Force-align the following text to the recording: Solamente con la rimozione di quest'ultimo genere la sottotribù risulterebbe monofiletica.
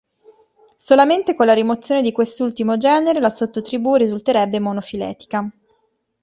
Solamente 0.77 1.35
con 1.35 1.45
la 1.45 1.53
rimozione 1.53 2.01
di 2.01 2.11
quest'ultimo 2.11 2.75
genere 2.75 3.19
la 3.19 3.29
sottotribù 3.29 3.97
risulterebbe 3.97 4.59
monofiletica. 4.59 5.47